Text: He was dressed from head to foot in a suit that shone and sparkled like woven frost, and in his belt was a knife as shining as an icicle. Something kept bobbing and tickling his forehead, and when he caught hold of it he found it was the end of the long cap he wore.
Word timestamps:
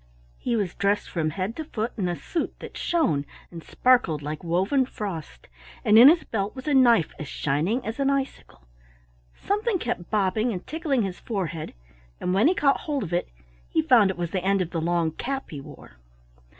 He 0.39 0.55
was 0.55 0.73
dressed 0.73 1.07
from 1.11 1.29
head 1.29 1.55
to 1.57 1.63
foot 1.63 1.91
in 1.95 2.07
a 2.09 2.15
suit 2.15 2.55
that 2.57 2.75
shone 2.75 3.23
and 3.51 3.63
sparkled 3.63 4.23
like 4.23 4.43
woven 4.43 4.83
frost, 4.83 5.47
and 5.85 5.95
in 5.95 6.09
his 6.09 6.23
belt 6.23 6.55
was 6.55 6.67
a 6.67 6.73
knife 6.73 7.13
as 7.19 7.27
shining 7.27 7.85
as 7.85 7.99
an 7.99 8.09
icicle. 8.09 8.65
Something 9.35 9.77
kept 9.77 10.09
bobbing 10.09 10.51
and 10.51 10.65
tickling 10.65 11.03
his 11.03 11.19
forehead, 11.19 11.75
and 12.19 12.33
when 12.33 12.47
he 12.47 12.55
caught 12.55 12.79
hold 12.79 13.03
of 13.03 13.13
it 13.13 13.29
he 13.69 13.83
found 13.83 14.09
it 14.09 14.17
was 14.17 14.31
the 14.31 14.43
end 14.43 14.59
of 14.59 14.71
the 14.71 14.81
long 14.81 15.11
cap 15.11 15.51
he 15.51 15.61
wore. 15.61 15.97